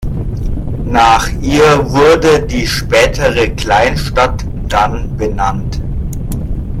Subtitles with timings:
[0.87, 5.79] Nach ihr wurde die spätere Kleinstadt dann benannt.